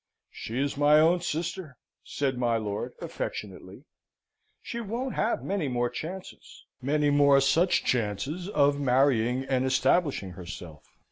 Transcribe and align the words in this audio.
"She 0.31 0.59
is 0.59 0.77
my 0.77 0.99
own 0.99 1.21
sister," 1.21 1.77
said 2.03 2.35
my 2.35 2.57
lord, 2.57 2.93
affectionately; 3.03 3.83
"she 4.59 4.79
won't 4.81 5.13
have 5.13 5.43
many 5.43 5.67
more 5.67 5.91
chances 5.91 6.65
many 6.81 7.11
more 7.11 7.39
such 7.39 7.83
chances 7.83 8.49
of 8.49 8.79
marrying 8.79 9.43
and 9.45 9.63
establishing 9.63 10.31
herself. 10.31 10.83